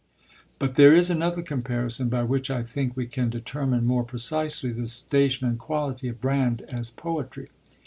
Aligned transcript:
But 0.57 0.73
there 0.73 0.95
is 0.95 1.11
another 1.11 1.43
comparison 1.43 2.09
by 2.09 2.23
which 2.23 2.49
I 2.49 2.63
think 2.63 2.97
we 2.97 3.05
can 3.05 3.29
determine 3.29 3.85
more 3.85 4.03
precisely 4.03 4.71
the 4.71 4.87
station 4.87 5.45
and 5.45 5.59
quality 5.59 6.07
of 6.07 6.19
Brand 6.19 6.63
as 6.67 6.89
poetry. 6.89 7.49